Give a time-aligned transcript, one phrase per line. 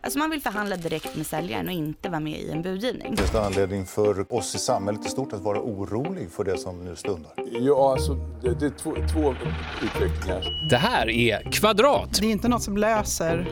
[0.00, 3.16] Alltså man vill förhandla direkt med säljaren och inte vara med i en budgivning.
[3.16, 6.84] Finns det anledning för oss i samhället i stort att vara orolig för det som
[6.84, 7.32] nu stundar?
[7.60, 9.34] Ja, alltså det, det är två, två
[9.82, 10.68] utvecklingar.
[10.70, 13.48] Det här är Kvadrat Det är inte något som löser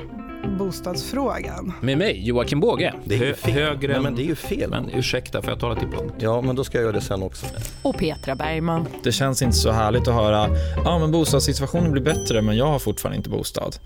[0.59, 1.73] bostadsfrågan.
[1.81, 2.95] med mig, Joakim Båge.
[3.05, 3.53] Det är ju fel.
[3.53, 4.71] högre Nej, men det är ju fel.
[4.71, 6.15] Men ursäkta, får jag tala till punkt?
[6.19, 7.47] Ja, men då ska jag göra det sen också.
[7.83, 8.87] Och Petra Bergman.
[9.03, 10.49] Det känns inte så härligt att höra
[10.85, 13.77] ja men bostadssituationen blir bättre men jag har fortfarande inte bostad.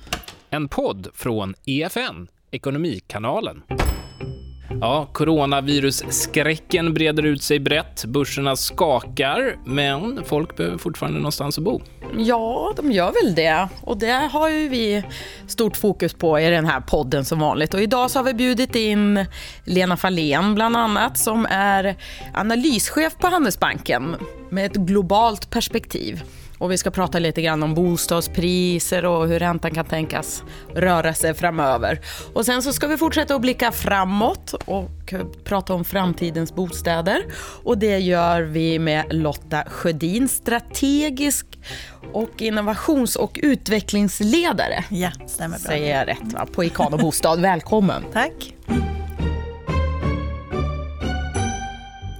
[0.50, 3.62] En podd från EFN, Ekonomikanalen.
[4.80, 11.80] Ja, coronavirusskräcken breder ut sig brett, börserna skakar, men folk behöver fortfarande någonstans att bo.
[12.18, 13.68] Ja, de gör väl det.
[13.82, 15.02] Och det har ju vi
[15.46, 17.74] stort fokus på i den här podden som vanligt.
[17.74, 19.26] Och idag så har vi bjudit in
[19.64, 21.96] Lena Fahlén bland annat som är
[22.34, 24.16] analyschef på Handelsbanken
[24.50, 26.22] med ett globalt perspektiv.
[26.58, 30.42] Och vi ska prata lite grann om bostadspriser och hur räntan kan tänkas
[30.74, 32.00] röra sig framöver.
[32.34, 37.24] Och sen så ska vi fortsätta att blicka framåt och prata om framtidens bostäder.
[37.64, 41.46] Och det gör vi med Lotta Sjödin, strategisk
[42.12, 44.84] och innovations och utvecklingsledare.
[44.90, 45.58] Ja, stämmer bra.
[45.58, 46.46] Säger jag rätt va?
[46.52, 47.40] På Ikano Bostad.
[47.40, 48.04] Välkommen!
[48.12, 48.54] Tack.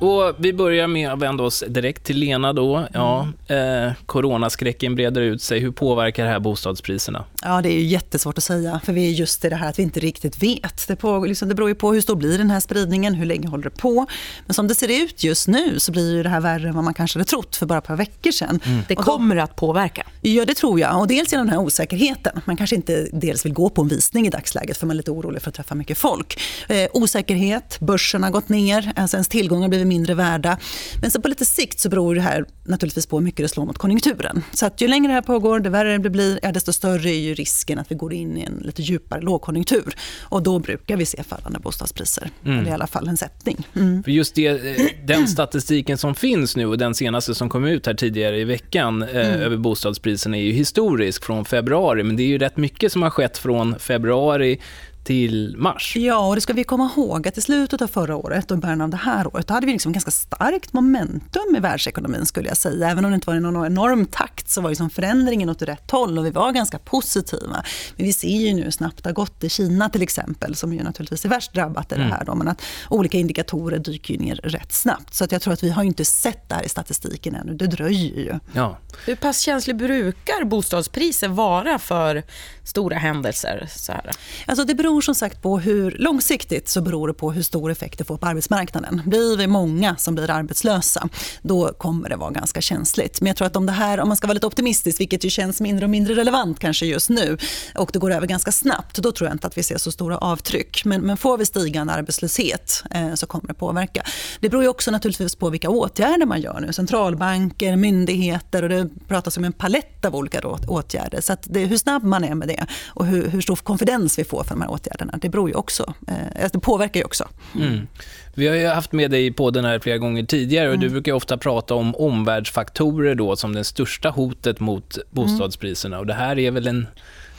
[0.00, 2.88] Och vi börjar med att vända oss direkt till Lena då.
[2.92, 5.58] Ja, eh, coronaskräcken breder ut sig.
[5.60, 7.24] Hur påverkar det här bostadspriserna?
[7.42, 9.78] Ja, det är ju jättesvårt att säga, för vi är just i det här att
[9.78, 10.88] vi inte riktigt vet.
[10.88, 13.48] Det, på, liksom, det beror ju på hur stor blir den här spridningen, hur länge
[13.48, 14.06] håller det på.
[14.46, 16.84] Men som det ser ut just nu så blir ju det här värre än vad
[16.84, 18.60] man kanske hade trott för bara ett par veckor sedan.
[18.88, 20.06] Det Och då- kommer att påverka.
[20.20, 21.00] Ja, det tror jag.
[21.00, 22.40] Och dels genom den här osäkerheten.
[22.44, 25.10] Man kanske inte dels vill gå på en visning i dagsläget för man är lite
[25.10, 26.40] orolig för att träffa mycket folk.
[26.68, 30.58] Eh, osäkerhet, börsen har gått ner, alltså ens tillgångar har blivit mindre värda.
[31.00, 33.66] Men så på lite sikt så beror det här naturligtvis på hur mycket det slår
[33.66, 34.42] mot konjunkturen.
[34.52, 37.20] Så att ju längre det här pågår, det värre det blir, ja, desto större är
[37.20, 39.94] ju risken att vi går in i en lite djupare lågkonjunktur.
[40.22, 42.30] Och då brukar vi se fallande bostadspriser.
[42.44, 43.68] Eller i alla fall en sättning.
[43.76, 44.02] Mm.
[44.02, 47.86] För just det, eh, den statistiken som finns nu och den senaste som kom ut
[47.86, 52.28] här tidigare i veckan eh, över bostadspriserna är ju historisk från februari, men det är
[52.28, 54.60] ju rätt mycket som har skett från februari
[55.06, 55.96] till mars.
[55.96, 58.60] Ja, och det ska vi komma ihåg att i slutet av förra året och i
[58.60, 62.48] början av det här året, då hade vi liksom ganska starkt momentum i världsekonomin skulle
[62.48, 62.90] jag säga.
[62.90, 65.90] Även om det inte var i någon enorm takt så var liksom förändringen åt rätt
[65.90, 67.64] håll och vi var ganska positiva.
[67.96, 70.72] Men vi ser ju nu hur snabbt det har gått i Kina till exempel, som
[70.72, 72.24] ju naturligtvis är värst drabbat i det här.
[72.24, 75.14] Då, men att olika indikatorer dyker ju ner rätt snabbt.
[75.14, 77.54] Så att jag tror att vi har ju inte sett det här i statistiken ännu.
[77.54, 78.38] Det dröjer ju.
[78.52, 78.78] Ja.
[79.04, 82.22] Hur pass känslig brukar bostadspriser vara för
[82.64, 83.68] stora händelser?
[83.76, 84.10] Så här?
[84.46, 87.98] Alltså det beror som sagt på hur långsiktigt så beror det på hur stor effekt
[87.98, 89.02] det får på arbetsmarknaden.
[89.06, 91.08] Blir vi många som blir arbetslösa,
[91.42, 93.20] då kommer det vara ganska känsligt.
[93.20, 95.30] Men jag tror att om det här, om man ska vara lite optimistisk, vilket ju
[95.30, 97.38] känns mindre och mindre relevant kanske just nu,
[97.74, 100.18] och det går över ganska snabbt, då tror jag inte att vi ser så stora
[100.18, 100.84] avtryck.
[100.84, 104.02] Men, men får vi stigande arbetslöshet eh, så kommer det påverka.
[104.40, 106.72] Det beror ju också naturligtvis på vilka åtgärder man gör nu.
[106.72, 111.20] Centralbanker, myndigheter och det pratas om en palett av olika åtgärder.
[111.20, 114.24] Så att det, hur snabb man är med det och hur, hur stor konfidens vi
[114.24, 114.85] får för de här åtgärderna,
[115.20, 115.94] det beror ju också.
[116.08, 117.28] Eh, det påverkar ju också.
[117.54, 117.86] Mm.
[118.34, 121.12] Vi har ju haft med dig i podden här flera gånger tidigare och du brukar
[121.12, 126.38] ju ofta prata om omvärldsfaktorer då som det största hotet mot bostadspriserna och det här
[126.38, 126.86] är väl en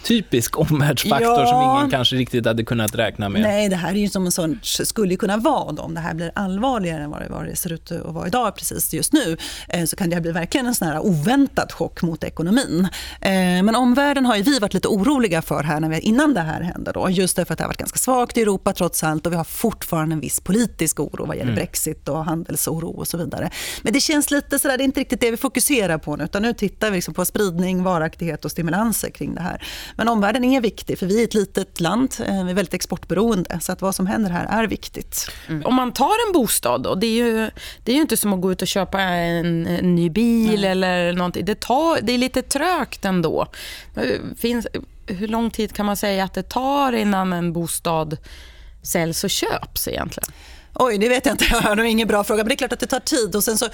[0.07, 1.78] typisk omvärldsfaktor som Ja.
[1.79, 3.41] ingen kanske riktigt hade kunnat räkna med.
[3.41, 6.13] Nej, det här är ju som en sån, skulle kunna vara då, om det här
[6.13, 9.38] blir allvarligare än vad det, vad det ser ut att vara idag precis just nu,
[9.69, 12.88] eh, så kan det här bli verkligen en sån här oväntad chock mot ekonomin.
[13.22, 16.62] Eh, men omvärlden har vi varit lite oroliga för här när vi, innan det här
[16.62, 19.31] hände då, just därför att det har varit ganska svagt i Europa trots allt och
[19.31, 23.50] vi har fortfarande en viss politisk oro vad gäller Brexit och handelsoro och så vidare.
[23.81, 26.41] Men det känns lite sådär, det är inte riktigt det vi fokuserar på nu, utan
[26.41, 29.63] nu tittar vi liksom på spridning, varaktighet och stimulanser kring det här.
[29.97, 33.59] Men omvärlden är viktig, för vi är ett litet land, eh, vi är väldigt exportberoende,
[33.62, 35.30] så att vad som händer här är viktigt.
[35.63, 37.50] Om man tar en bostad då, det är ju,
[37.84, 41.13] det är ju inte som att gå ut och köpa en, en ny bil eller
[41.13, 41.46] någonting.
[41.46, 43.47] Det, tar, det är lite trögt ändå.
[44.38, 44.68] Finns,
[45.08, 48.17] hur lång tid kan man säga att det tar innan en bostad
[48.84, 50.29] säljs och köps egentligen?
[50.73, 51.46] Oj, det vet jag inte.
[51.52, 52.43] Jag har nog ingen bra fråga.
[52.43, 53.35] Men det är klart att det tar tid.
[53.35, 53.72] Och sen så, eh,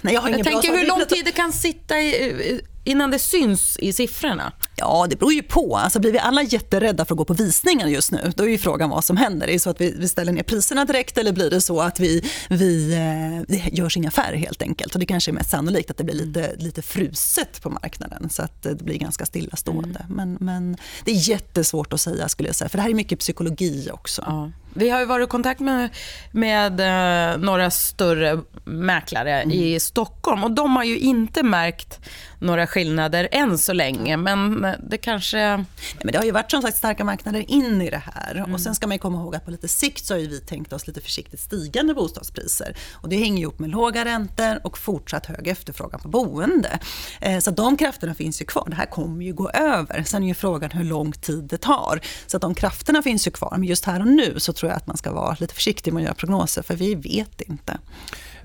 [0.00, 0.78] nej, jag har ingen Jag bra tänker svar.
[0.78, 4.52] hur lång tid det kan sitta i, innan det syns i siffrorna.
[4.78, 5.76] Ja, det beror ju på.
[5.76, 8.58] Alltså, blir vi alla jätterädda för att gå på visningar just nu, då är ju
[8.58, 9.48] frågan vad som händer.
[9.48, 12.00] Är det så att vi, vi ställer ner priserna direkt eller blir det så att
[12.00, 14.94] vi, vi, eh, det görs inga affärer helt enkelt?
[14.94, 18.42] Och det kanske är mest sannolikt att det blir lite, lite fruset på marknaden så
[18.42, 20.06] att det blir ganska stillastående.
[20.08, 23.18] Men, men det är jättesvårt att säga skulle jag säga, för det här är mycket
[23.18, 24.22] psykologi också.
[24.26, 24.50] Ja.
[24.74, 25.88] Vi har varit i kontakt med,
[26.32, 29.50] med eh, några större mäklare Mm.
[29.50, 32.00] i Stockholm och de har ju inte märkt
[32.38, 35.56] några skillnader än så länge, men det kanske...
[35.56, 35.66] Nej,
[36.02, 38.34] men det har ju varit som sagt starka marknader in i det här.
[38.34, 38.54] Mm.
[38.54, 40.72] Och sen ska man ju komma ihåg att på lite sikt så har vi tänkt
[40.72, 42.76] oss lite försiktigt stigande bostadspriser.
[42.92, 46.78] Och det hänger ihop med låga räntor och fortsatt hög efterfrågan på boende.
[47.20, 48.66] Eh, så de krafterna finns ju kvar.
[48.68, 50.02] Det här kommer ju gå över.
[50.02, 52.00] Sen är ju frågan hur lång tid det tar.
[52.26, 53.54] Så att de krafterna finns ju kvar.
[53.58, 56.00] Men just här och nu så tror jag att man ska vara lite försiktig med
[56.00, 57.78] att göra prognoser, för vi vet inte.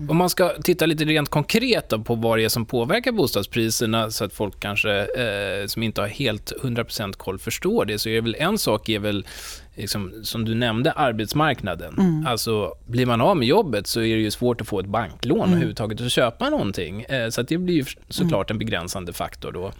[0.10, 4.12] Om man ska titta lite rent konkret då på vad det är som påverkar bostadspriserna
[4.12, 8.13] så att folk kanske eh, som inte har helt 100% koll förstår det, så är
[8.13, 9.25] det väl en sak är väl
[9.75, 12.25] liksom, som du nämnde, arbetsmarknaden.
[12.28, 15.40] Alltså, blir man av med jobbet så är det ju svårt att få ett banklån
[15.40, 15.50] mm.
[15.50, 17.01] överhuvudtaget och köpa någonting.
[17.01, 19.72] Eh, så att det blir ju såklart en begränsande faktor då.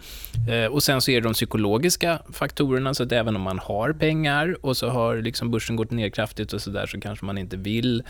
[0.52, 3.92] Eh, och sen så är det de psykologiska faktorerna, så att även om man har
[3.92, 7.38] pengar och så har liksom börsen gått ner kraftigt och så där så kanske man
[7.38, 8.02] inte vill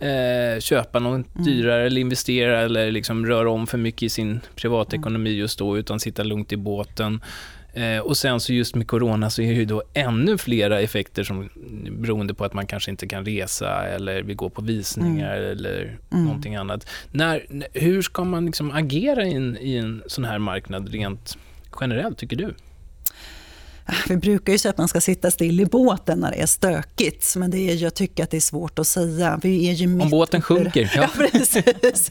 [0.00, 5.30] eh, köpa något dyrare eller investera eller liksom röra om för mycket i sin privatekonomi
[5.30, 7.20] just då, utan sitta lugnt i båten.
[7.76, 11.24] Eh, och sen så just med corona så är det ju då ännu flera effekter
[11.24, 11.48] som
[11.90, 15.50] beroende på att man kanske inte kan resa eller vill gå på visningar mm.
[15.50, 16.24] eller mm.
[16.24, 16.88] någonting annat.
[17.12, 21.38] När, hur ska man liksom agera i en, i en sån här marknad rent
[21.80, 22.54] generellt, tycker du?
[24.08, 27.36] Vi brukar ju säga att man ska sitta still i båten när det är stökigt,
[27.36, 29.40] men det är, jag tycker att det är svårt att säga.
[29.42, 30.92] Vi är ju mitt Om båten sjunker.
[30.96, 31.02] Ja.
[31.16, 32.10] ja, precis.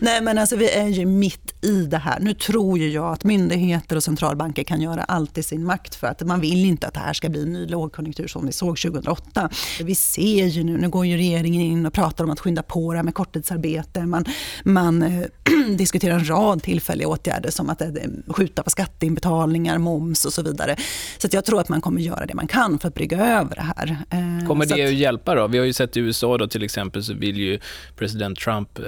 [0.00, 2.20] Nej, men alltså, vi är ju mitt i det här.
[2.20, 6.06] Nu tror ju jag att myndigheter och centralbanker kan göra allt i sin makt för
[6.06, 8.78] att man vill inte att det här ska bli en ny lågkonjunktur som vi såg
[8.78, 9.50] 2008.
[9.80, 12.92] Vi ser ju nu, nu går ju regeringen in och pratar om att skynda på
[12.92, 14.06] det här med korttidsarbete.
[14.06, 14.24] Man,
[14.64, 15.22] man äh,
[15.76, 17.88] diskuterar en rad tillfälliga åtgärder som att äh,
[18.28, 20.76] skjuta på skatteinbetalningar, moms och så vidare.
[21.18, 23.62] Så jag tror att man kommer göra det man kan för att brygga över det
[23.76, 23.98] här.
[24.10, 24.88] Eh, kommer det att...
[24.88, 25.46] att hjälpa då?
[25.46, 27.58] Vi har ju sett i USA då till exempel så vill ju
[27.96, 28.84] president Trump eh,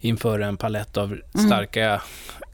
[0.00, 1.16] införa en palett av
[1.46, 2.00] starka, mm.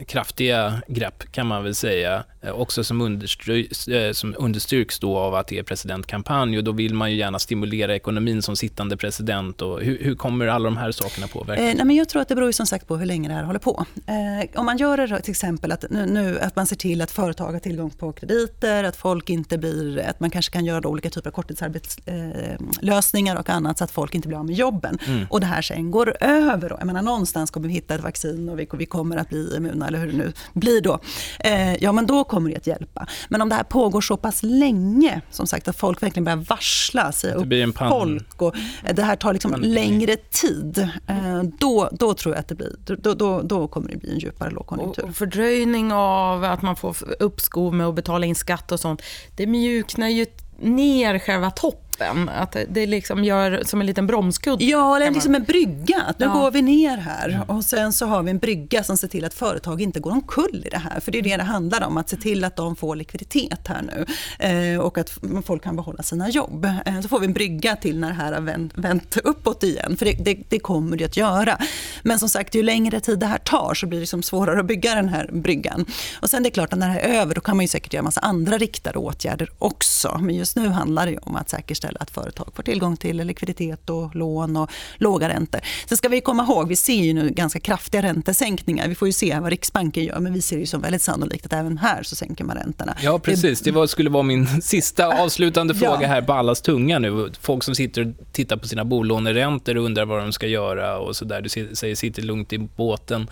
[0.06, 2.24] kraftiga grepp kan man väl säga.
[2.42, 6.72] Eh, också som, understry eh, som understyrks då av att det är presidentkampanj och då
[6.72, 9.62] vill man ju gärna stimulera ekonomin som sittande president.
[9.62, 11.62] Och hur, hur kommer alla de här sakerna påverka?
[11.62, 13.44] Eh, nej, men jag tror att det beror som sagt på hur länge det här
[13.44, 13.84] håller på.
[14.06, 17.10] Eh, om man gör det till exempel att, nu, nu, att man ser till att
[17.10, 18.12] företag har tillgång på
[18.60, 23.50] krediter, att folk inte blir, att man kanske kan göra olika typer av korttidsarbetslösningar och
[23.50, 24.98] annat så att folk inte blir av med jobben.
[25.06, 25.26] Mm.
[25.30, 26.68] Och det här sen går över.
[26.68, 26.76] Då.
[26.78, 29.88] Jag menar, någonstans kommer vi hitta ett vaccin och vi, vi kommer att bli immuna
[29.88, 30.98] eller hur det nu blir då.
[31.40, 33.06] Eh, ja, men då kommer det att hjälpa.
[33.28, 37.12] Men om det här pågår så pass länge, som sagt att folk verkligen börjar varsla,
[37.12, 38.54] säga upp folk och
[38.94, 43.14] det här tar liksom längre tid, eh, då, då tror jag att det blir, då,
[43.14, 45.04] då, då kommer det bli en djupare lågkonjunktur.
[45.04, 49.02] Och fördröjning av att man får uppskov med att betala in skatt och sånt,
[49.36, 50.26] det mjuknar ju
[50.58, 51.89] ner själva toppen.
[52.28, 54.64] Att det liksom gör som en liten bromskudde.
[54.64, 56.02] Ja, eller liksom en brygga.
[56.06, 56.32] Att nu ja.
[56.32, 59.34] går vi ner här och sen så har vi en brygga som ser till att
[59.34, 61.00] företag inte går omkull i det här.
[61.00, 63.82] För det är det det handlar om, att se till att de får likviditet här
[63.82, 64.06] nu
[64.38, 66.64] eh, och att folk kan behålla sina jobb.
[66.86, 69.96] Eh, så får vi en brygga till när det här har vänt, vänt uppåt igen,
[69.96, 71.58] för det, det, det kommer det att göra.
[72.02, 74.66] Men som sagt, ju längre tid det här tar så blir det liksom svårare att
[74.66, 75.86] bygga den här bryggan.
[76.20, 77.68] Och sen det är klart att när det här är över då kan man ju
[77.68, 80.18] säkert göra massa andra riktade åtgärder också.
[80.20, 84.16] Men just nu handlar det om att säkerställa att företag får tillgång till likviditet och
[84.16, 85.60] lån och låga räntor.
[85.88, 88.88] Sen ska vi komma ihåg, vi ser ju nu ganska kraftiga räntesänkningar.
[88.88, 91.52] Vi får ju se vad Riksbanken gör, men vi ser det som väldigt sannolikt att
[91.52, 92.96] även här så sänker man räntorna.
[93.02, 93.60] Ja, precis.
[93.60, 97.30] Det var, skulle vara min sista avslutande fråga här på allas tunga nu.
[97.40, 101.16] Folk som sitter och tittar på sina bolåneräntor och undrar vad de ska göra och
[101.16, 101.42] så där.
[101.42, 103.30] Du säger sitter lugnt i båten.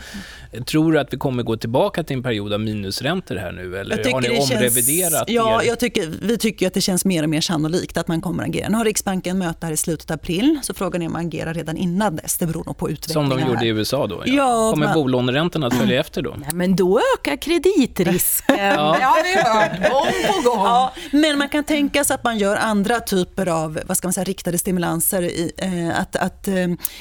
[0.66, 4.12] Tror du att vi kommer gå tillbaka till en period av minusräntor här nu, eller
[4.12, 5.12] har ni omreviderat?
[5.12, 8.20] Känns, ja, jag tycker, vi tycker att det känns mer och mer sannolikt att man
[8.20, 8.68] kommer agera.
[8.68, 11.54] Nu har Riksbanken möte här i slutet av april, så frågan är om man agerar
[11.54, 12.38] redan innan dess.
[12.38, 13.28] Det beror nog på utvecklingen.
[13.30, 13.66] Som de gjorde här.
[13.66, 14.22] i USA då?
[14.26, 14.48] Ja.
[14.48, 14.94] Ja, kommer man...
[14.94, 16.34] bolåneräntorna att följa efter då?
[16.38, 18.58] Nej, men då ökar kreditrisken.
[18.58, 18.96] ja.
[18.98, 20.64] Det har vi hört gång på gång.
[20.64, 24.12] Ja, men man kan tänka sig att man gör andra typer av vad ska man
[24.12, 25.22] säga, riktade stimulanser.
[25.22, 26.54] I, eh, att, att, eh,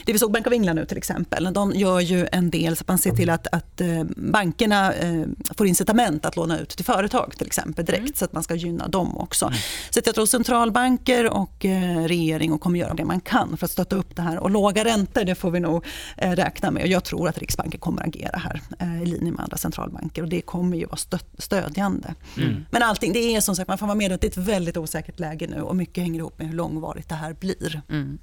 [0.06, 2.82] det vi såg Bank of England nu till exempel, de gör ju en del så
[2.82, 5.24] att man ser till att, att eh, bankerna eh,
[5.58, 8.14] får incitament att låna ut till företag till exempel direkt mm.
[8.16, 9.46] så att man ska gynna dem också.
[9.46, 9.58] Mm.
[9.90, 13.72] Så jag tror centralbanker och eh, regering och kommer göra det man kan för att
[13.72, 14.38] stötta upp det här.
[14.40, 15.86] Och låga räntor, det får vi nog
[16.18, 16.84] eh, räkna med.
[16.84, 20.30] Och jag tror att Riksbanken kommer agera här eh, i linje med andra centralbanker och
[20.30, 22.16] det kommer ju vara stö stödjande.
[22.38, 22.66] Mm.
[22.72, 24.78] Men allting, det är som sagt, man får vara med att det är ett väldigt
[24.78, 27.82] osäkert läge nu och mycket hänger ihop med hur långvarigt det här blir.
[27.90, 28.18] Mm.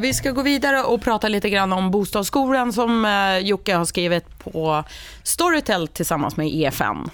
[0.00, 4.38] Vi ska gå vidare och prata lite grann om Bostadsskolan som eh, Jocke har skrivit
[4.38, 4.84] på
[5.22, 7.10] Storytel tillsammans med EFN.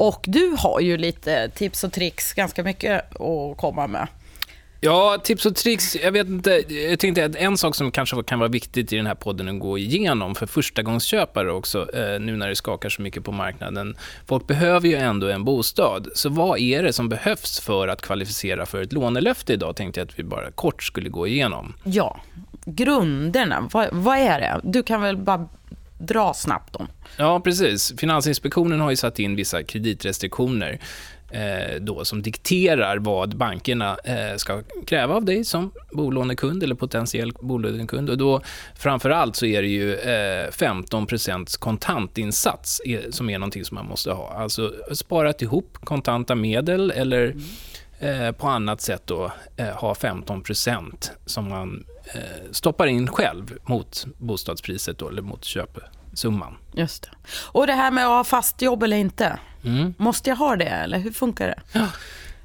[0.00, 4.06] Och du har ju lite tips och tricks, ganska mycket att komma med.
[4.80, 5.96] Ja, tips och tricks.
[5.96, 6.50] Jag vet inte.
[6.74, 9.60] Jag tänkte att en sak som kanske kan vara viktigt i den här podden att
[9.60, 13.96] gå igenom för förstagångsköpare också, eh, nu när det skakar så mycket på marknaden.
[14.26, 16.08] Folk behöver ju ändå en bostad.
[16.14, 19.76] Så vad är det som behövs för att kvalificera för ett lånelöfte idag?
[19.76, 21.74] Tänkte jag att vi bara kort skulle gå igenom.
[21.84, 22.20] Ja,
[22.64, 23.68] grunderna.
[23.72, 24.60] Vad, vad är det?
[24.64, 25.48] Du kan väl bara
[25.98, 26.86] dra snabbt om.
[27.16, 27.94] Ja, precis.
[27.98, 30.78] Finansinspektionen har ju satt in vissa kreditrestriktioner
[31.30, 37.32] Eh, då, som dikterar vad bankerna eh, ska kräva av dig som bolånekund eller potentiell
[37.40, 38.10] bolånekund.
[38.10, 38.40] Och då,
[38.74, 42.80] framför allt så är det ju eh, 15% kontantinsats
[43.10, 44.32] som är någonting som man måste ha.
[44.32, 47.34] Alltså sparat ihop kontanta medel eller
[47.98, 52.20] eh, på annat sätt då, eh, ha 15% som man eh,
[52.50, 56.56] stoppar in själv mot bostadspriset då, eller mot köpesumman.
[56.72, 57.10] Just det.
[57.30, 59.38] Och det här med att ha fast jobb eller inte.
[59.64, 59.94] Mm.
[59.98, 61.60] Måste jag ha det eller hur funkar det?
[61.72, 61.88] Ja.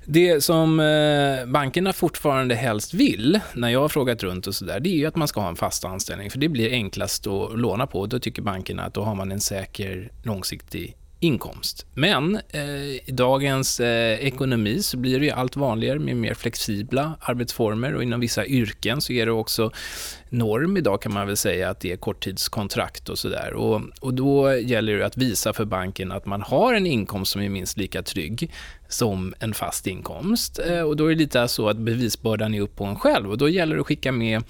[0.06, 5.04] Det som eh, bankerna fortfarande helst vill, när jag har frågat runt och sådär, det
[5.04, 8.06] är att man ska ha en fast anställning, för det blir enklast att låna på.
[8.06, 11.86] Då tycker bankerna att då har man en säker, långsiktig inkomst.
[11.94, 12.64] Men eh,
[13.10, 18.04] i dagens eh, ekonomi så blir det ju allt vanligare med mer flexibla arbetsformer och
[18.04, 19.72] inom vissa yrken så är det också
[20.30, 23.54] norm idag kan man väl säga att det är korttidskontrakt och sådär.
[23.54, 27.42] Och, och då gäller det att visa för banken att man har en inkomst som
[27.42, 28.52] är minst lika trygg
[28.88, 30.60] som en fast inkomst.
[30.60, 33.38] Eh, och då är det lite så att bevisbördan är upp på en själv och
[33.38, 34.44] då gäller det att skicka med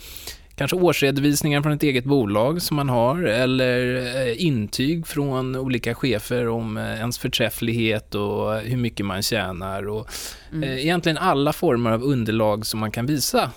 [0.56, 6.48] kanske årsredovisningar från ett eget bolag som man har eller eh, intyg från olika chefer
[6.48, 9.88] om eh, ens förträfflighet och hur mycket man tjänar.
[9.88, 10.10] Och
[10.52, 10.64] mm.
[10.64, 13.52] Eh, egentligen alla former av underlag som man kan visa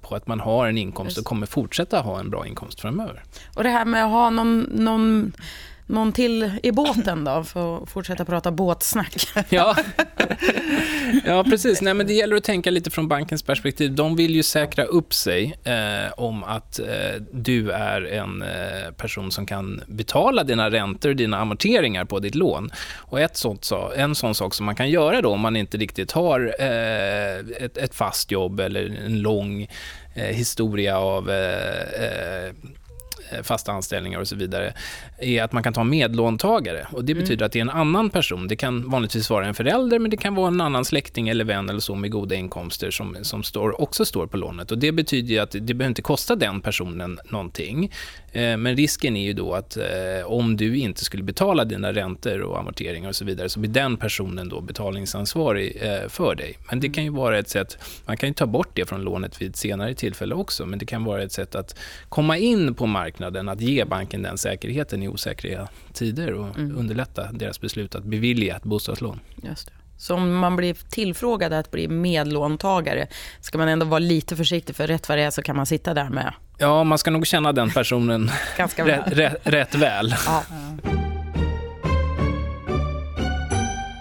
[0.00, 3.22] på att man har en inkomst och kommer fortsätta ha en bra inkomst framöver.
[3.54, 5.32] Och det här med att ha någon, någon
[5.86, 9.28] någon till i båten då, för att fortsätta prata båtsnack?
[9.48, 9.76] Ja,
[11.24, 11.80] ja precis.
[11.80, 13.94] Nej, men det gäller att tänka lite från bankens perspektiv.
[13.94, 16.86] De vill ju säkra upp sig eh, om att eh,
[17.32, 22.34] du är en eh, person som kan betala dina räntor och dina amorteringar på ditt
[22.34, 22.70] lån.
[22.96, 26.12] Och ett sånt, en sån sak som man kan göra då om man inte riktigt
[26.12, 29.68] har eh, ett, ett, fast jobb eller en lång
[30.14, 31.66] eh, historia av eh,
[32.06, 32.52] Eh,
[33.42, 34.74] fasta anställningar och så vidare,
[35.18, 36.86] är att man kan ta medlåntagare.
[36.92, 37.22] Och det mm.
[37.22, 38.48] betyder att det är en annan person.
[38.48, 41.68] Det kan vanligtvis vara en förälder, men det kan vara en annan släkting eller vän
[41.68, 44.70] eller så med goda inkomster som, som står, också står på lånet.
[44.70, 47.92] Och Det betyder att det behöver inte kosta den personen någonting.
[48.36, 49.84] Eh, men risken är ju då att eh,
[50.26, 53.96] om du inte skulle betala dina räntor och amorteringar och så vidare, så blir den
[53.96, 56.58] personen då betalningsansvarig för dig.
[56.68, 59.42] Men det kan ju vara ett sätt, man kan ju ta bort det från lånet
[59.42, 61.78] vid ett senare tillfälle också, men det kan vara ett sätt att
[62.08, 66.76] komma in på marknaden marknaden att ge banken den säkerheten i osäkra tider och mm.
[66.78, 69.20] underlätta deras beslut att bevilja ett bostadslån.
[69.42, 69.72] Just det.
[69.98, 73.08] Så om man blir tillfrågad att bli medlåntagare
[73.40, 75.94] ska man ändå vara lite försiktig för rätt vad det är så kan man sitta
[75.94, 76.32] där med.
[76.58, 80.14] Ja, man ska nog känna den personen Ganska rätt, rätt, rätt väl.
[80.26, 80.42] Ja.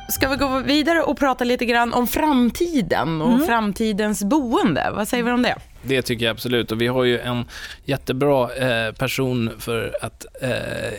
[0.10, 3.46] Ska vi gå vidare och prata lite grann om framtiden och mm.
[3.46, 4.92] framtidens boende?
[4.96, 5.56] Vad säger vi om det?
[5.84, 6.72] Det tycker jag absolut.
[6.72, 7.46] Och vi har ju en
[7.86, 10.50] jättebra eh, person för att eh,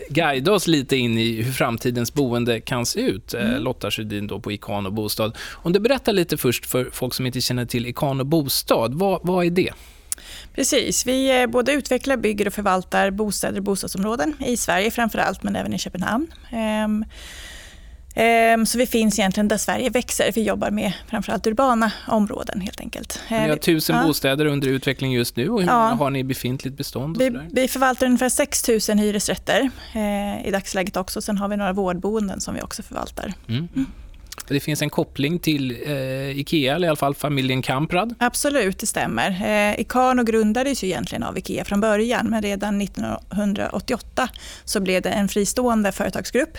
[0.09, 3.33] guida oss lite in i hur framtidens boende kan se ut.
[3.33, 3.61] Eh, mm.
[3.61, 5.37] Lotta Sjödin då på Ikano Bostad.
[5.51, 8.93] Om du berättar lite först för folk som inte känner till Ikano Bostad.
[8.93, 9.73] Vad, vad är det?
[10.57, 11.05] Precis.
[11.05, 15.55] Vi eh, både utvecklar, bygger och förvaltar bostäder och bostadsområden i Sverige framför allt, men
[15.55, 16.27] även i Köpenhamn.
[16.51, 17.05] Ehm,
[18.19, 20.31] Ehm, så vi finns egentligen där Sverige växer.
[20.35, 23.21] Vi jobbar med framförallt urbana områden helt enkelt.
[23.29, 24.03] Ni har tusen ja.
[24.07, 27.17] bostäder under utveckling just nu och hur många har ni i befintligt bestånd?
[27.17, 31.21] Vi, vi, förvaltar ungefär 6 000 hyresrätter eh, i dagsläget också.
[31.21, 33.33] Sen har vi några vårdboenden som vi också förvaltar.
[33.47, 33.67] Mm.
[33.75, 33.87] Mm.
[34.47, 38.15] Det finns en koppling till eh, Ikea, eller i alla fall familjen Kamprad.
[38.19, 39.29] Absolut, det stämmer.
[39.29, 44.29] Eh, Ikano grundades ju egentligen av Ikea från början, men redan 1988
[44.65, 46.57] så blev det en fristående företagsgrupp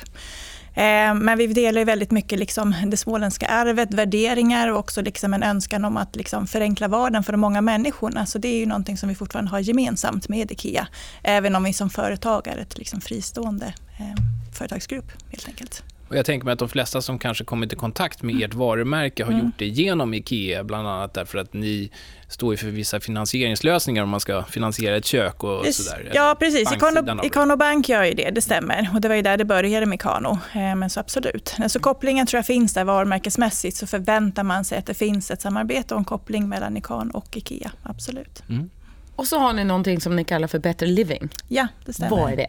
[0.78, 5.42] Eh, men vi delar väldigt mycket liksom det småländska arvet, värderingar och också liksom en
[5.42, 8.26] önskan om att liksom förenkla vardagen för de många människorna.
[8.26, 10.88] Så det är ju någonting som vi fortfarande har gemensamt med IKEA.
[11.22, 13.66] Även om vi som företag är ett liksom fristående
[13.98, 15.82] eh, företagsgrupp helt enkelt.
[16.08, 19.24] Och jag tänker mig att de flesta som kanske kommit i kontakt med ert varumärke
[19.24, 19.44] har mm.
[19.44, 21.90] gjort det genom IKEA, bland annat därför att ni
[22.28, 26.10] står för vissa finansieringslösningar om man ska finansiera ett kök och sådär.
[26.14, 26.72] Ja, precis.
[26.72, 28.90] Ikano, Ikano Bank gör ju det, det stämmer.
[28.94, 30.38] Och det var ju där det började med Ikano.
[30.52, 31.56] Eh, men så absolut.
[31.68, 35.40] Så kopplingen tror jag finns där varumärkesmässigt, så förväntar man sig att det finns ett
[35.40, 37.70] samarbete och en koppling mellan Ikano och IKEA.
[37.82, 38.42] Absolut.
[38.48, 38.70] Mm.
[39.18, 41.28] Och så har ni någonting som ni kallar för Better Living.
[41.48, 42.10] Ja, det stämmer.
[42.10, 42.46] Vad är det?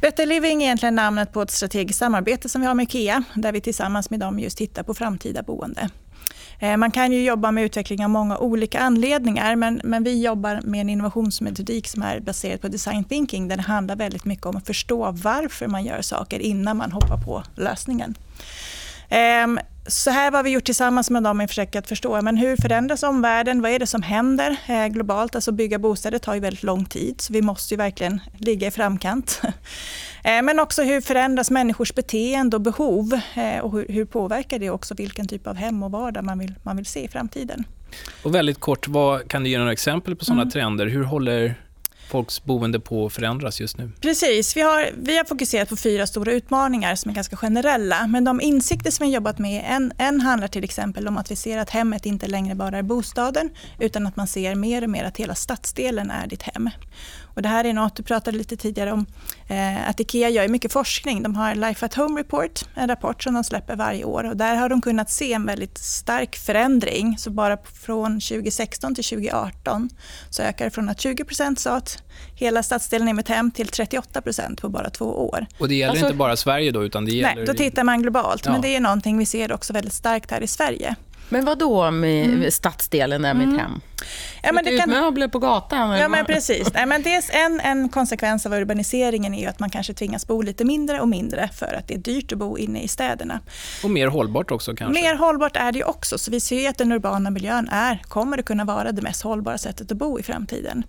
[0.00, 3.52] Better Living är egentligen namnet på ett strategiskt samarbete som vi har med IKEA, där
[3.52, 5.88] vi tillsammans med dem just tittar på framtida boende.
[6.58, 10.60] Eh, man kan ju jobba med utveckling av många olika anledningar men, men vi jobbar
[10.64, 14.56] med en innovationsmetodik som är baserad på design thinking där det handlar väldigt mycket om
[14.56, 18.14] att förstå varför man gör saker innan man hoppar på lösningen.
[19.86, 23.02] Så här har vi gjort tillsammans med dem i försök att förstå men hur förändras
[23.02, 25.34] omvärlden, vad är det som händer eh, globalt?
[25.34, 28.70] Alltså bygga bostäder tar ju väldigt lång tid så vi måste ju verkligen ligga i
[28.70, 29.42] framkant.
[30.24, 34.70] Eh, men också hur förändras människors beteende och behov eh, och hur, hur, påverkar det
[34.70, 37.64] också vilken typ av hem och vardag man vill, man vill se i framtiden.
[38.22, 40.50] Och väldigt kort, vad, kan du ge några exempel på sådana mm.
[40.50, 40.86] trender?
[40.86, 41.54] Hur håller
[42.10, 43.90] folks boende på att förändras just nu?
[44.00, 44.56] Precis.
[44.56, 48.06] Vi har, vi har fokuserat på fyra stora utmaningar som är ganska generella.
[48.06, 51.30] Men de insikter som vi har jobbat med, en, en handlar till exempel om att
[51.30, 54.90] vi ser att hemmet inte längre bara är bostaden utan att man ser mer och
[54.90, 56.70] mer att hela stadsdelen är ditt hem.
[57.40, 59.06] Och det här är något du pratade lite tidigare om,
[59.48, 61.22] eh, att IKEA gör mycket forskning.
[61.22, 64.24] De har Life at Home Report, en rapport som de släpper varje år.
[64.24, 67.18] Och där har de kunnat se en väldigt stark förändring.
[67.18, 69.88] Så bara från 2016 till 2018
[70.30, 71.24] så ökar det från att 20
[71.56, 72.02] sa att
[72.34, 75.46] hela stadsdelen är mitt hem till 38% på bara två år.
[75.58, 77.34] Och det gäller alltså, inte bara Sverige då, utan det gäller...
[77.36, 78.46] Nej, då tittar man globalt.
[78.46, 78.52] Ja.
[78.52, 80.96] Men det är någonting vi ser också väldigt starkt här i Sverige.
[81.30, 82.50] Men vad då med mm.
[82.50, 83.58] stadsdelen är mitt mm.
[83.58, 83.80] hem?
[84.42, 84.90] Ja, men det ut kan...
[84.90, 85.98] möbler på gatan?
[85.98, 86.72] Ja, men precis.
[86.74, 90.64] Nej, men dels en, en konsekvens av urbaniseringen är att man kanske tvingas bo lite
[90.64, 93.40] mindre och mindre för att det är dyrt att bo inne i städerna.
[93.84, 95.02] Och mer hållbart också kanske?
[95.02, 96.18] Mer hållbart är det också.
[96.18, 99.58] Så vi ser att den urbana miljön är, kommer att kunna vara det mest hållbara
[99.58, 100.84] sättet att bo i framtiden.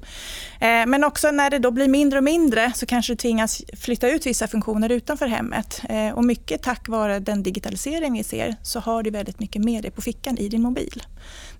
[0.60, 4.10] Eh, men också när det då blir mindre och mindre så kanske du tvingas flytta
[4.10, 5.81] ut vissa funktioner utanför hemmet.
[5.89, 9.83] Eh, och mycket tack vare den digitalisering vi ser så har du väldigt mycket med
[9.83, 11.02] dig på fickan i din mobil.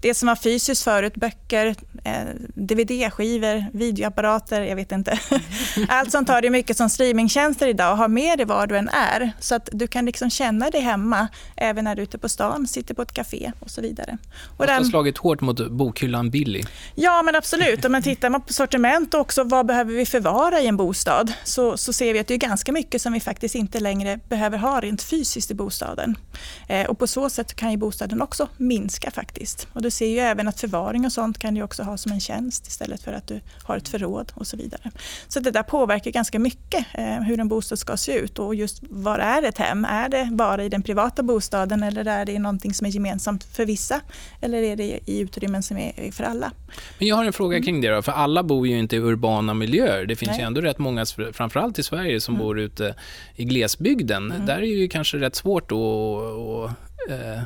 [0.01, 2.13] Det som var fysiskt förut, böcker, eh,
[2.55, 5.20] DVD-skivor, videoapparater, jag vet inte.
[5.88, 8.89] Allt sånt har du mycket som streamingtjänster idag och har med dig var du än
[8.89, 9.31] är.
[9.39, 12.67] Så att du kan liksom känna dig hemma även när du är ute på stan,
[12.67, 14.17] sitter på ett café och så vidare.
[14.58, 16.63] Och det har slagit hårt mot bokhyllan Billy.
[16.96, 17.86] Ja, men absolut.
[17.86, 21.77] Om man tittar på sortiment och också vad behöver vi förvara i en bostad så,
[21.77, 24.79] så ser vi att det är ganska mycket som vi faktiskt inte längre behöver ha
[24.81, 26.17] rent fysiskt i bostaden.
[26.67, 29.67] Eh, och på så sätt kan ju bostaden också minska faktiskt.
[29.74, 32.20] Och du ser ju även att förvaring och sånt kan du också ha som en
[32.20, 34.92] tjänst istället för att du har ett förråd och så vidare.
[35.27, 38.83] Så det där påverkar ganska mycket eh, hur en bostad ska se ut och just
[38.89, 39.85] var är ett hem?
[39.85, 43.66] Är det bara i den privata bostaden eller är det någonting som är gemensamt för
[43.66, 44.01] vissa?
[44.42, 46.51] Eller är det i utrymmen som är för alla?
[47.00, 49.53] Men jag har en fråga kring det då, för alla bor ju inte i urbana
[49.53, 50.05] miljöer.
[50.05, 50.39] Det finns Nej.
[50.39, 52.46] ju ändå rätt många, framförallt i Sverige, som mm.
[52.46, 52.96] bor ute
[53.35, 54.31] i glesbygden.
[54.31, 54.46] Mm.
[54.46, 56.72] Där är det ju kanske rätt svårt att, att
[57.09, 57.42] eh,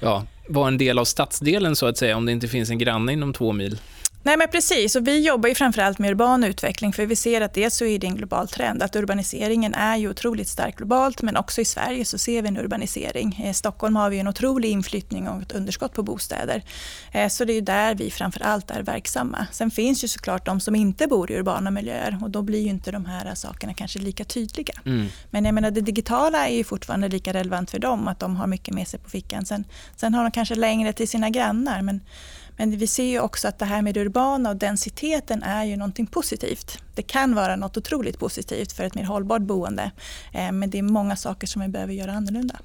[0.00, 3.12] ja, vara en del av stadsdelen så att säga, om det inte finns en granne
[3.12, 3.78] inom två mil?
[4.22, 7.54] Nej men precis, och vi jobbar ju framförallt med urban utveckling för vi ser att
[7.54, 11.36] dels så är det en global trend att urbaniseringen är ju otroligt stark globalt men
[11.36, 13.44] också i Sverige så ser vi en urbanisering.
[13.50, 16.62] I Stockholm har vi en otrolig inflyttning och ett underskott på bostäder.
[17.12, 19.46] Eh, så det är där vi framförallt är verksamma.
[19.52, 22.68] Sen finns ju såklart de som inte bor i urbana miljöer och då blir ju
[22.68, 24.74] inte de här sakerna kanske lika tydliga.
[24.84, 25.06] Mm.
[25.30, 28.46] Men jag menar det digitala är ju fortfarande lika relevant för dem att de har
[28.46, 29.46] mycket med sig på fickan.
[29.46, 29.64] Sen,
[29.96, 32.00] sen har de kanske längre till sina grannar men
[32.58, 35.76] men vi ser ju också att det här med det urbana och densiteten är ju
[35.76, 36.82] någonting positivt.
[36.98, 39.90] Det kan vara något otroligt positivt för ett mer hållbart boende.
[40.32, 42.56] Eh, men det är många saker som vi behöver göra annorlunda.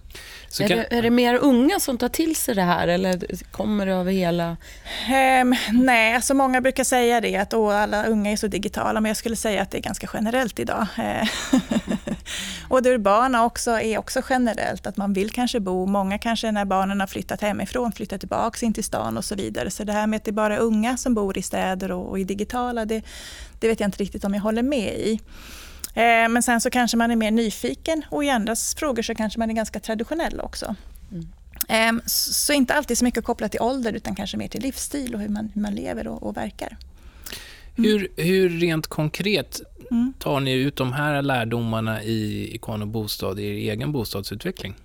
[0.58, 0.72] Kan...
[0.72, 3.93] Är, det, är, det, mer unga som tar till sig det här eller kommer det
[3.93, 4.58] över hela...
[5.41, 9.10] Um, nej, alltså många brukar säga det att Åh, alla unga är så digitala men
[9.10, 10.88] jag skulle säga att det är ganska generellt idag.
[10.98, 11.28] Eh,
[12.69, 16.65] och det urbana också är också generellt att man vill kanske bo, många kanske när
[16.65, 19.69] barnen har flyttat hemifrån flyttar tillbaka in till stan och så vidare.
[19.72, 22.19] Så det här med att det är bara unga som bor i städer och, och
[22.19, 23.04] i digitala, det,
[23.60, 25.19] det vet jag inte riktigt om jag håller med i.
[25.95, 29.39] Eh, men sen så kanske man är mer nyfiken och i andra frågor så kanske
[29.39, 30.75] man är ganska traditionell också.
[31.12, 31.99] Mm.
[31.99, 35.21] Eh, så inte alltid så mycket kopplat till ålder utan kanske mer till livsstil och
[35.21, 36.77] hur man, hur man lever och, och verkar.
[37.77, 37.89] Mm.
[37.91, 40.13] Hur, hur rent konkret mm.
[40.19, 44.75] tar ni ut de här lärdomarna i Ikon och bostad i er egen bostadsutveckling?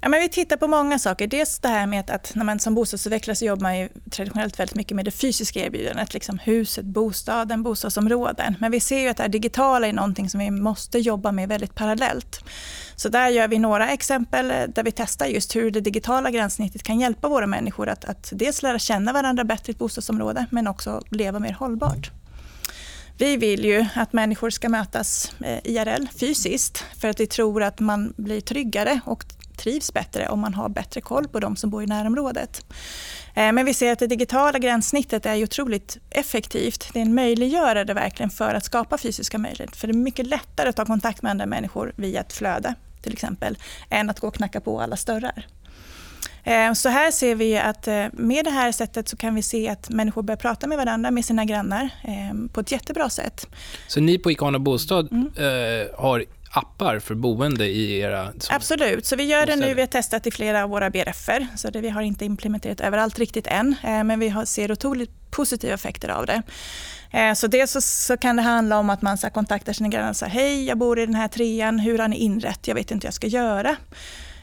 [0.00, 1.26] Ja, men vi tittar på många saker.
[1.26, 4.76] Dels det här med att när man som bostadsutvecklare så jobbar man ju traditionellt väldigt
[4.76, 6.14] mycket med det fysiska erbjudandet.
[6.14, 8.56] Liksom huset, bostaden, bostadsområden.
[8.60, 11.48] Men vi ser ju att det här digitala är någonting som vi måste jobba med
[11.48, 12.44] väldigt parallellt.
[12.96, 17.00] Så där gör vi några exempel där vi testar just hur det digitala gränssnittet kan
[17.00, 21.02] hjälpa våra människor att, att dels lära känna varandra bättre i ett bostadsområde men också
[21.10, 22.10] leva mer hållbart.
[23.18, 27.80] Vi vill ju att människor ska mötas eh, IRL fysiskt för att vi tror att
[27.80, 29.24] man blir tryggare och
[29.56, 32.64] trivs bättre om man har bättre koll på de som bor i närområdet.
[33.34, 36.88] Eh, men vi ser att det digitala gränssnittet är otroligt effektivt.
[36.92, 39.76] Det är en möjliggörare verkligen för att skapa fysiska möjligheter.
[39.76, 43.12] För det är mycket lättare att ta kontakt med andra människor via ett flöde till
[43.12, 43.58] exempel,
[43.90, 45.46] än att gå och knacka på alla dörrar.
[46.44, 49.68] Eh, så här ser vi att eh, med det här sättet så kan vi se
[49.68, 51.90] att människor börjar prata med varandra, med sina grannar,
[52.52, 53.46] på ett jättebra sätt.
[53.88, 55.30] Så ni på Ikano Bostad mm.
[55.96, 58.32] har appar för boende i era...
[58.50, 59.74] Absolut, så vi gör det nu.
[59.74, 63.18] Vi har testat i flera av våra BRFer, så det vi har inte implementerat överallt
[63.18, 66.42] riktigt än, eh, men vi ser otroligt positiva effekter av det.
[67.10, 70.10] Eh, så dels så, så, kan det handla om att man så kontaktar sina grannar
[70.10, 72.68] och säger hej, jag bor i den här trean, hur har ni inrett?
[72.68, 73.76] Jag vet inte hur jag ska göra.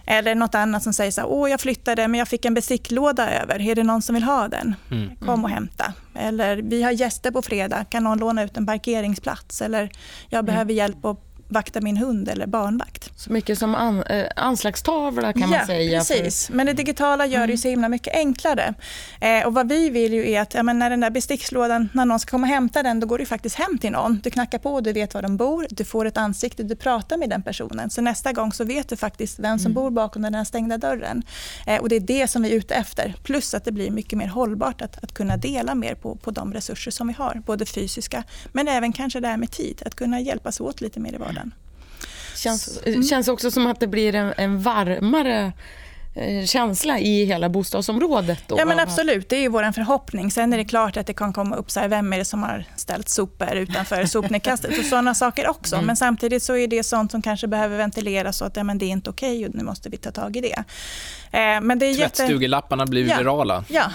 [0.05, 3.29] Eller något annat som säger så här, åh jag flyttade men jag fick en besiktlåda
[3.41, 4.75] över, är det någon som vill ha den?
[4.91, 5.15] Mm.
[5.15, 5.93] Kom och hämta.
[6.15, 9.61] Eller vi har gäster på fredag, kan någon låna ut en parkeringsplats?
[9.61, 9.91] Eller
[10.29, 10.45] jag mm.
[10.45, 13.11] behöver hjälp att vakta min hund eller barnvakt.
[13.15, 15.99] Så mycket som an, eh, anslagstavla kan ja, man säga.
[15.99, 16.49] precis.
[16.49, 18.73] Men det digitala gör det ju så himla mycket enklare.
[19.21, 22.19] Eh, och vad vi vill ju är att ja, när den där bestickslådan, när någon
[22.19, 24.19] ska komma och hämta den, då går du faktiskt hem till någon.
[24.23, 27.29] Du knackar på, du vet var de bor, du får ett ansikte, du pratar med
[27.29, 27.89] den personen.
[27.89, 29.83] Så nästa gång så vet du faktiskt vem som mm.
[29.83, 31.23] bor bakom den här stängda dörren.
[31.67, 33.15] Eh, och det är det som vi är ute efter.
[33.23, 36.53] Plus att det blir mycket mer hållbart att, att kunna dela mer på, på de
[36.53, 37.41] resurser som vi har.
[37.45, 39.83] Både fysiska, men även kanske det här med tid.
[39.85, 41.42] Att kunna hjälpas åt lite mer i vardagen.
[42.43, 43.03] Känns, mm.
[43.03, 45.53] känns också som att det blir en, en varmare
[46.15, 48.43] Eh, känsla i hela bostadsområdet.
[48.47, 48.59] Då.
[48.59, 50.31] Ja men absolut, det är ju vår förhoppning.
[50.31, 52.43] Sen är det klart att det kan komma upp så här, vem är det som
[52.43, 55.75] har ställt sopor utanför sopnedkastet och sådana saker också.
[55.75, 55.87] Mm.
[55.87, 58.85] Men samtidigt så är det sånt som kanske behöver ventileras och att ja, men det
[58.85, 60.63] är inte okej okay och nu måste vi ta tag i det.
[61.37, 63.17] Eh, men det är Tvättstugelapparna blir ja.
[63.17, 63.65] virala.
[63.73, 63.91] Ja,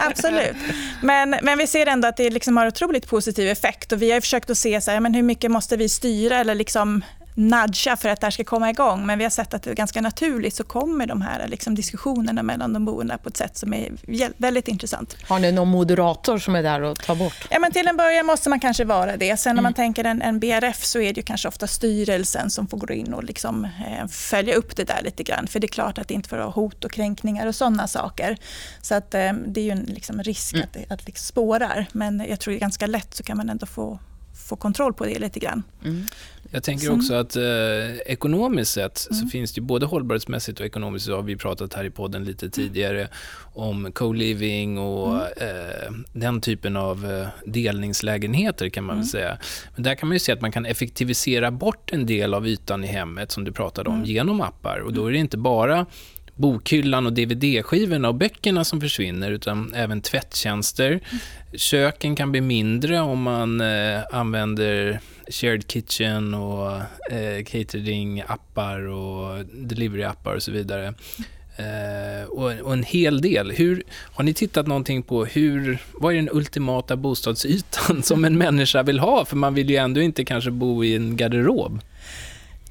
[0.00, 0.56] absolut.
[1.02, 4.20] Men, men vi ser ändå att det liksom har otroligt positiv effekt och vi har
[4.20, 7.02] försökt att se så här, men hur mycket måste vi styra eller liksom
[7.34, 9.06] nudga för att det här ska komma igång.
[9.06, 12.42] Men vi har sett att det är ganska naturligt så kommer de här liksom, diskussionerna
[12.42, 13.92] mellan de boende på ett sätt som är
[14.36, 15.16] väldigt intressant.
[15.28, 17.46] Har ni någon moderator som är där och tar bort?
[17.50, 19.36] Ja, men till en början måste man kanske vara det.
[19.36, 19.62] Sen mm.
[19.62, 22.94] man tänker en, en, BRF så är det ju kanske ofta styrelsen som får gå
[22.94, 25.46] in och liksom, eh, följa upp det där lite grann.
[25.46, 28.36] För det är klart att det inte får ha hot och kränkningar och sådana saker.
[28.82, 30.64] Så att, eh, det är ju en liksom, risk mm.
[30.64, 31.86] att det, att det liksom spårar.
[31.92, 33.98] Men jag tror det är ganska lätt så kan man ändå få
[34.34, 35.62] få kontroll på det lite grann.
[35.84, 36.06] Mm.
[36.54, 37.42] Jag tänker också att eh,
[38.06, 39.20] ekonomiskt sett mm.
[39.20, 42.50] så finns det både hållbarhetsmässigt och ekonomiskt, så har vi pratat här i podden lite
[42.50, 43.10] tidigare mm.
[43.54, 45.32] om co-living och mm.
[45.36, 49.08] eh, den typen av eh, delningslägenheter kan man väl mm.
[49.08, 49.38] säga.
[49.74, 52.84] Men där kan man ju se att man kan effektivisera bort en del av ytan
[52.84, 54.06] i hemmet som du pratade om mm.
[54.06, 55.86] genom appar och då är det inte bara
[56.36, 60.88] bokhyllan och dvd-skivorna och böckerna som försvinner, utan även tvättjänster.
[60.88, 61.00] Mm.
[61.54, 66.72] Köken kan bli mindre om man eh, använder shared kitchen och
[67.10, 70.94] eh, catering-appar och delivery-appar och så vidare.
[71.56, 73.52] Eh, och, och, en hel del.
[73.52, 78.82] Hur, har ni tittat någonting på hur, vad är den ultimata bostadsytan som en människa
[78.82, 79.24] vill ha?
[79.24, 81.80] För man vill ju ändå inte kanske bo i en garderob.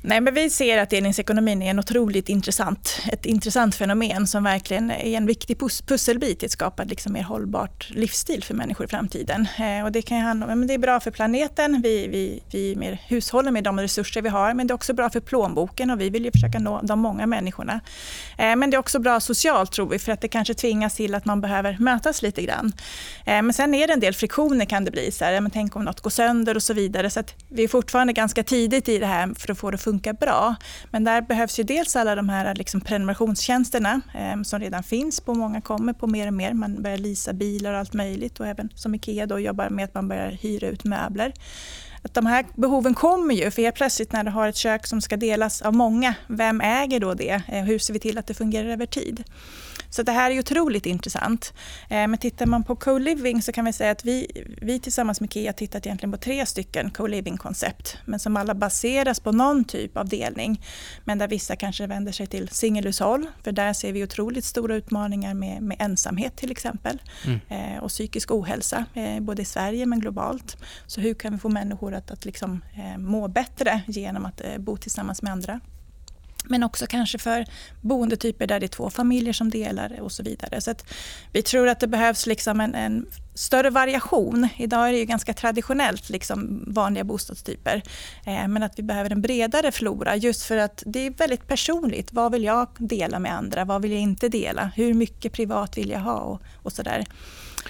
[0.06, 4.92] Nej, men vi ser att delningsekonomin är en otroligt intressant, ett intressant fenomen som verkligen
[4.92, 8.90] är en viktig pus pusselbit i att skapa liksom mer hållbart livsstil för människor i
[8.90, 9.48] framtiden.
[9.60, 12.76] Eh, och det kan handla om, men det är bra för planeten, vi, vi, vi
[12.76, 16.02] mer hushåller med de resurser vi har, men det är också bra för plånboken och
[16.02, 17.80] vi vill ju försöka nå de många människorna.
[18.38, 21.16] Eh, men det är också bra socialt tror vi, för att det kanske tvingas till
[21.16, 22.74] att man behöver mötas lite grann.
[23.26, 25.76] Eh, men sen är det en del friktioner kan det bli, så här, men tänk
[25.76, 27.10] om något går sönder och så vidare.
[27.10, 29.82] Så att vi är fortfarande ganska tidigt i det här för att få det att
[29.82, 30.56] funka funkar bra.
[30.92, 35.34] Men där behövs ju dels alla de här liksom prenumerationstjänsterna eh, som redan finns på
[35.34, 36.54] många kommer på mer och mer.
[36.54, 39.94] Man börjar lisa bilar och allt möjligt och även som Ikea då jobbar med att
[39.94, 41.34] man börjar hyra ut möbler.
[42.04, 45.02] Att de här behoven kommer ju, för helt plötsligt när du har ett kök som
[45.02, 47.42] ska delas av många, vem äger då det?
[47.48, 49.24] Eh, hur ser vi till att det fungerar över tid?
[49.94, 51.54] Så det här är otroligt intressant.
[51.90, 55.34] Eh, men tittar man på co-living så kan vi säga att vi, vi tillsammans med
[55.34, 60.10] KIA tittat egentligen på tre stycken co-living-koncept, men som alla baseras på någon typ av
[60.10, 60.66] delning.
[61.04, 65.34] Men där vissa kanske vänder sig till singelhushåll, för där ser vi otroligt stora utmaningar
[65.34, 67.40] med, med ensamhet till exempel mm.
[67.50, 70.58] Eh, och psykisk ohälsa, eh, både i Sverige men globalt.
[70.88, 72.64] Så hur kan vi få människor att, att liksom,
[72.98, 75.60] må bättre genom att bo tillsammans med andra?
[76.44, 77.46] Men också kanske för
[77.82, 80.62] boendetyper där det är två familjer som delar och så vidare.
[80.62, 80.76] Så
[81.32, 84.48] vi tror att det behövs liksom en, en, större variation.
[84.58, 87.84] Idag är det ju ganska traditionellt liksom vanliga bostadstyper.
[88.26, 92.14] Eh, men att vi behöver en bredare flora just för att det är väldigt personligt.
[92.14, 93.66] Vad vill jag dela med andra?
[93.66, 94.72] Vad vill jag inte dela?
[94.76, 96.20] Hur mycket privat vill jag ha?
[96.20, 97.06] Och, och sådär.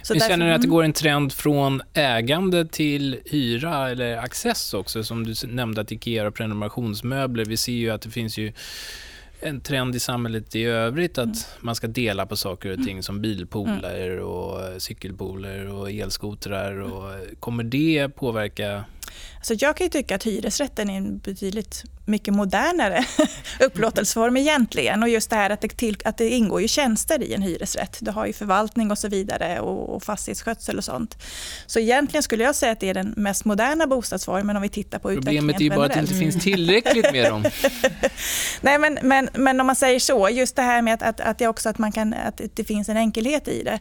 [0.01, 4.73] Så Men känner du att det går en trend från ägande till hyra eller access
[4.73, 5.03] också?
[5.03, 7.45] Som du nämnde att Ikea och prenumerationsmöbler.
[7.45, 8.53] Vi ser ju att det finns ju
[9.41, 11.37] en trend i samhället i övrigt att Mm.
[11.59, 16.79] man ska dela på saker och ting som bilpooler och cykelpooler och elskotrar.
[16.81, 18.83] Och, kommer det påverka
[19.43, 23.05] Alltså jag kan ju tycka att hyresrätten är en betydligt mycket modernare
[23.59, 25.03] upplåtelseform egentligen.
[25.03, 27.97] Och just det här att det, till, att det ingår ju tjänster i en hyresrätt.
[28.01, 31.23] Du har ju förvaltning och så vidare och, och fastighetsskötsel och sånt.
[31.65, 34.99] Så egentligen skulle jag säga att det är den mest moderna bostadsformen om vi tittar
[34.99, 37.43] på Problemet är ju utvecklingen bara att det inte finns tillräckligt med dem.
[38.61, 41.37] Nej, men, men, men om man säger så, just det här med att, att, att,
[41.37, 43.79] det också att, man kan, att det finns en enkelhet i det.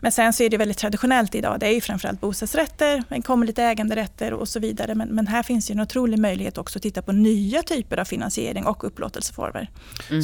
[0.00, 1.60] Men sen så är det väldigt traditionellt idag.
[1.60, 4.94] Det är ju framförallt bostadsrätter, det kommer lite äganderätter och så vidare.
[5.06, 8.04] Men, men här finns ju en otrolig möjlighet också att titta på nya typer av
[8.04, 9.70] finansiering och upplåtelseformer.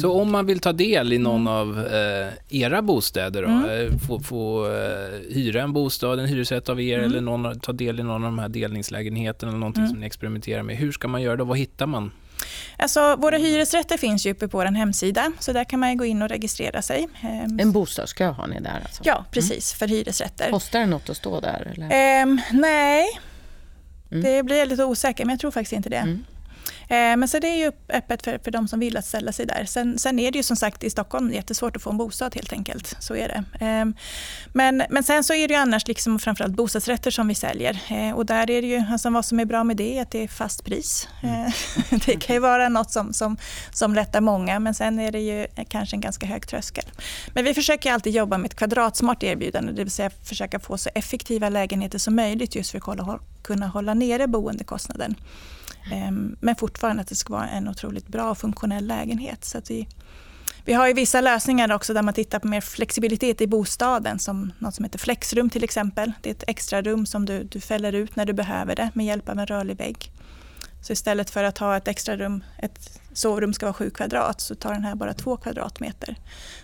[0.01, 3.69] Så om man vill ta del i någon av eh, era bostäder, då, Mm.
[3.87, 7.09] eh, få, få eh, hyra en bostad, en hyresrätt av er Mm.
[7.11, 9.91] eller någon, ta del i någon av de här delningslägenheterna eller någonting Mm.
[9.91, 10.77] som ni experimenterar med.
[10.77, 11.43] Hur ska man göra då?
[11.43, 12.11] Vad hittar man?
[12.77, 16.05] Alltså, våra hyresrätter finns ju uppe på vår hemsida, så där kan man ju gå
[16.05, 17.07] in och registrera sig.
[17.21, 19.01] Ehm, En bostadskö har ni där alltså?
[19.05, 20.51] Ja, precis, för hyresrätter.
[20.51, 21.73] Kostar det något att stå där?
[21.75, 21.89] Eller?
[21.91, 23.05] Ehm, nej,
[24.11, 24.23] Mm.
[24.23, 25.95] det blir jag lite osäker, men jag tror faktiskt inte det.
[25.95, 26.25] Mm.
[26.89, 29.45] Ehm, men så det är ju öppet för, för de som vill att ställa sig
[29.45, 29.65] där.
[29.65, 32.53] Sen, sen är det ju som sagt i Stockholm jättesvårt att få en bostad helt
[32.53, 32.95] enkelt.
[32.99, 33.65] Så är det.
[33.65, 33.95] Ehm,
[34.53, 37.81] men, men sen så är det ju annars liksom framförallt bostadsrätter som vi säljer.
[37.87, 40.11] Ehm, och där är det ju, alltså vad som är bra med det är att
[40.11, 41.07] det är fast pris.
[41.23, 41.51] Ehm,
[42.05, 43.37] det kan ju vara något som, som,
[43.71, 46.85] som lättar många, men sen är det ju kanske en ganska hög tröskel.
[47.33, 50.89] Men vi försöker alltid jobba med ett kvadratsmart erbjudande, det vill säga försöka få så
[50.95, 55.15] effektiva lägenheter som möjligt just för att kunna hålla nere boendekostnaden.
[55.91, 59.45] Ehm, men fortfarande att det ska vara en otroligt bra och funktionell lägenhet.
[59.45, 59.87] Så att vi,
[60.65, 64.53] vi har ju vissa lösningar också där man tittar på mer flexibilitet i bostaden som
[64.59, 66.11] något som heter flexrum till exempel.
[66.21, 69.05] Det är ett extra rum som du, du fäller ut när du behöver det med
[69.05, 70.11] hjälp av en rörlig vägg.
[70.81, 74.55] Så istället för att ha ett extra rum, ett sovrum ska vara sju kvadrat, så
[74.55, 76.15] tar den här bara två kvadratmeter.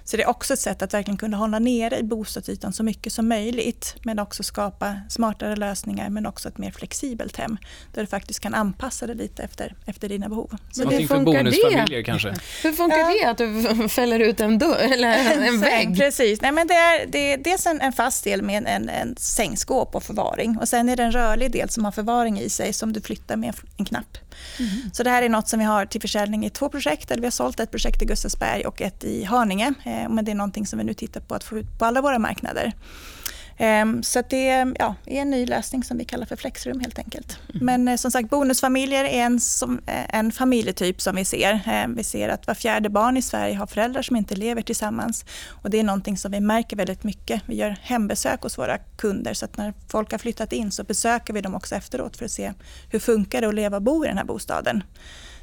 [0.04, 3.14] Så det är också ett sätt att verkligen kunna hålla nere i bostadsytan så mycket
[3.14, 7.58] som möjligt, men också skapa smartare lösningar, men också ett mer flexibelt hem,
[7.94, 10.48] där du faktiskt kan anpassa det lite efter, efter dina behov.
[10.50, 12.04] Så Men det, Någonting för funkar bonusfamiljer det?
[12.04, 12.30] kanske?
[12.64, 13.14] Hur funkar Ja.
[13.22, 15.98] det att du fäller ut en, dörr, eller en, vägg?
[15.98, 16.42] Precis.
[16.42, 19.16] Nej, men det, är, det är dels en, en fast del med en, en, en
[19.18, 20.58] sängskåp och förvaring.
[20.58, 23.36] Och sen är det en rörlig del som har förvaring i sig som du flyttar
[23.36, 24.18] med en knapp.
[24.94, 27.12] Så det här är något som vi har till försäljning i två projekt.
[27.12, 29.74] Eller vi har sålt ett projekt i Gustavsberg och ett i Haninge.
[29.86, 32.02] Eh, Men det är någonting som vi nu tittar på att få ut på alla
[32.02, 32.74] våra marknader.
[33.58, 37.00] Ehm, Så det är, ja, är en ny lösning som vi kallar för flexrum helt
[37.00, 37.38] enkelt.
[37.54, 41.54] Men eh, som sagt, bonusfamiljer är en, som, eh, en familjetyp som vi ser.
[41.54, 45.26] Eh, Vi ser att var fjärde barn i Sverige har föräldrar som inte lever tillsammans.
[45.64, 47.42] Och det är någonting som vi märker väldigt mycket.
[47.46, 51.34] Vi gör hembesök hos våra kunder så att när folk har flyttat in så besöker
[51.34, 52.54] vi dem också efteråt för att se
[52.92, 54.84] hur funkar det att leva och bo i den här bostaden.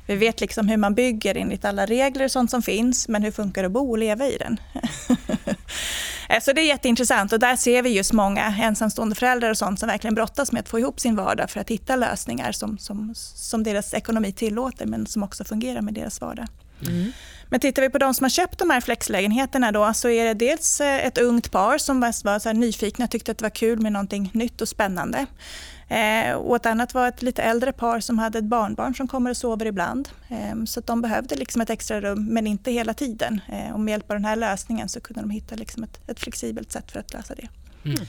[0.06, 3.30] Vi vet liksom hur man bygger enligt alla regler och sånt som finns, men hur
[3.30, 4.60] funkar det att bo och leva i den?
[6.28, 9.80] Eh, så det är jätteintressant och där ser vi just många ensamstående föräldrar och sånt
[9.80, 13.12] som verkligen brottas med att få ihop sin vardag för att hitta lösningar som, som,
[13.16, 16.46] som deras ekonomi tillåter men som också fungerar med deras vardag.
[16.86, 17.12] Mm.
[17.52, 20.34] Men tittar vi på de som har köpt de här flexlägenheterna då så är det
[20.34, 23.50] dels eh, ett ungt par som var, så här nyfikna och tyckte att det var
[23.50, 25.26] kul med någonting nytt och spännande.
[25.88, 29.30] Eh, och ett annat var ett lite äldre par som hade ett barnbarn som kommer
[29.30, 30.08] och sover ibland.
[30.28, 33.40] Eh, så att de behövde liksom ett extra rum men inte hela tiden.
[33.48, 36.20] Eh, och med hjälp av den här lösningen så kunde de hitta liksom ett, ett
[36.20, 37.48] flexibelt sätt för att lösa det.
[37.84, 38.06] Mm.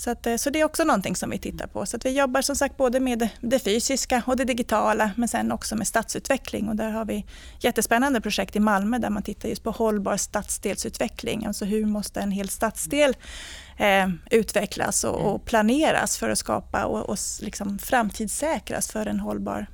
[0.00, 1.86] Så, att, eh, så det är också någonting som vi tittar på.
[1.86, 5.76] Så vi jobbar som sagt både med det, fysiska och det digitala men sen också
[5.76, 6.68] med stadsutveckling.
[6.68, 7.26] Och där har vi
[7.58, 11.46] jättespännande projekt i Malmö där man tittar just på hållbar stadsdelsutveckling.
[11.46, 13.16] Alltså hur måste en hel stadsdel
[13.76, 19.66] eh, utvecklas och, och planeras för att skapa och, och liksom framtidssäkras för en hållbar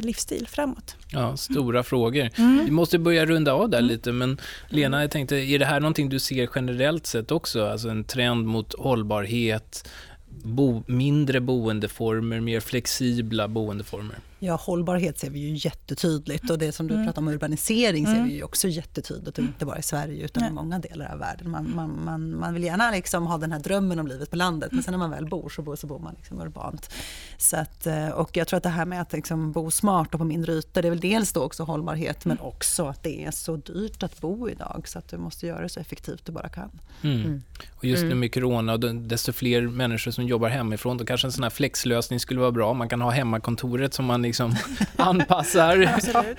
[0.00, 0.96] livsstil framåt.
[1.10, 2.30] Ja, stora frågor.
[2.36, 2.64] Mm.
[2.64, 6.08] Vi måste börja runda av där lite, men Lena, jag tänkte, är det här någonting
[6.08, 7.66] du ser generellt sett också?
[7.66, 9.88] Alltså en trend mot hållbarhet,
[10.28, 14.16] bo, mindre boendeformer, mer flexibla boendeformer?
[14.38, 17.06] Ja, hållbarhet ser vi ju jättetydligt och det som du Mm.
[17.06, 18.28] pratar om urbanisering ser Mm.
[18.28, 20.50] vi ju också jättetydligt och inte bara i Sverige utan Nej.
[20.50, 21.50] i många delar av världen.
[21.50, 24.72] Man, man, man, man vill gärna liksom ha den här drömmen om livet på landet
[24.72, 26.90] men sen när man väl bor så bor, så bor man liksom urbant.
[27.38, 30.18] Så att, eh, och jag tror att det här med att liksom bo smart och
[30.20, 33.30] på mindre ytor det är väl dels då också hållbarhet men också att det är
[33.30, 36.48] så dyrt att bo idag så att du måste göra det så effektivt du bara
[36.48, 36.70] kan.
[37.02, 37.42] Mm.
[37.74, 41.42] Och just nu med corona, desto fler människor som jobbar hemifrån, då kanske en sån
[41.42, 42.72] här flexlösning skulle vara bra.
[42.74, 44.54] Man kan ha hemmakontoret som man liksom
[44.96, 45.92] anpassar.
[45.94, 46.38] Absolut.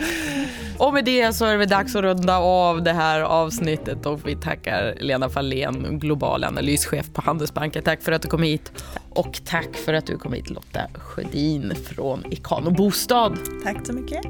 [0.78, 4.36] Och med det så är det dags att runda av det här avsnittet och vi
[4.36, 7.84] tackar Lena Fahlén, global analyschef på Handelsbanken.
[7.84, 8.84] Tack för att du kom hit.
[9.10, 13.38] Och tack för att du kom hit Lotta Sjödin från Ikano Bostad.
[13.64, 14.22] Tack så mycket.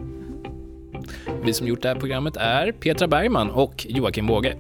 [1.44, 4.58] Vi som gjort det här programmet är Petra Bergman och Joakim Båge.